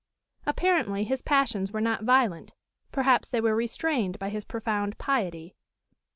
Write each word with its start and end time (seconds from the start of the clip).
Apparently 0.47 1.03
his 1.03 1.21
passions 1.21 1.71
were 1.71 1.79
not 1.79 2.03
violent; 2.03 2.55
perhaps 2.91 3.29
they 3.29 3.39
were 3.39 3.55
restrained 3.55 4.17
by 4.17 4.29
his 4.29 4.43
profound 4.45 4.97
piety. 4.97 5.53